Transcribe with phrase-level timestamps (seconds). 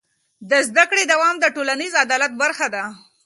[0.49, 2.83] د زده کړې دوام د ټولنیز عدالت برخه ده.